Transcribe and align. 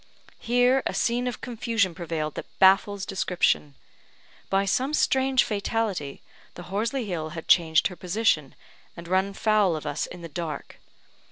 Here 0.39 0.81
a 0.87 0.95
scene 0.95 1.27
of 1.27 1.41
confusion 1.41 1.93
prevailed 1.93 2.33
that 2.33 2.57
baffles 2.57 3.05
description. 3.05 3.75
By 4.49 4.65
some 4.65 4.95
strange 4.95 5.43
fatality, 5.43 6.23
the 6.55 6.63
Horsley 6.73 7.05
Hill 7.05 7.29
had 7.37 7.47
changed 7.47 7.85
her 7.85 7.95
position, 7.95 8.55
and 8.97 9.07
run 9.07 9.33
foul 9.33 9.75
of 9.75 9.85
us 9.85 10.07
in 10.07 10.23
the 10.23 10.27
dark. 10.27 10.79